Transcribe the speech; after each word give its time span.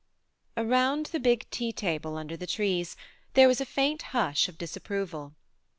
"Around 0.57 1.05
the 1.11 1.19
big 1.19 1.45
tea 1.51 1.71
table 1.71 2.17
under 2.17 2.35
the 2.35 2.47
45 2.47 2.57
46 2.57 2.57
THE 2.57 2.71
MARNE 2.71 2.75
trees 2.75 3.35
there 3.35 3.47
was 3.47 3.61
a 3.61 3.71
faint 3.71 4.01
hush 4.17 4.47
of 4.49 4.57
dis 4.57 4.75
approval. 4.75 5.35